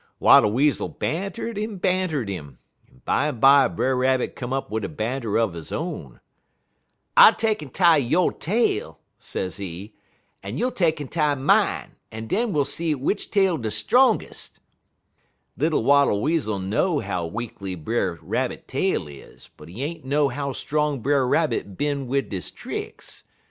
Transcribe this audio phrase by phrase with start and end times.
[0.19, 2.57] Wattle Weasel banter'd en banter'd 'im,
[2.89, 6.19] en bimeby Brer Rabbit come up wid a banter er he own.
[7.15, 9.93] "'I'll take'n tie yo' tail,' sezee,
[10.41, 14.59] 'en you'll take'n tie mine, en den we'll see w'ich tail de strongest.'
[15.55, 20.51] Little Wattle Weasel know how weakly Brer Rabbit tail is, but he ain't know how
[20.51, 23.23] strong Brer Rabbit bin wid he tricks.